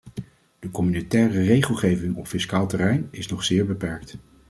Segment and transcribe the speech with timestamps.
[0.59, 4.17] De communautaire regelgeving op fiscaal terrein is nog zeer beperkt.